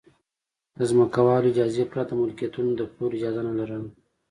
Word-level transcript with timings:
د 0.77 0.79
ځمکوالو 0.91 1.45
له 1.45 1.49
اجازې 1.51 1.83
پرته 1.91 2.13
د 2.15 2.19
ملکیتونو 2.21 2.69
د 2.75 2.81
پلور 2.93 3.11
اجازه 3.17 3.41
نه 3.47 3.53
لرله 3.59 3.89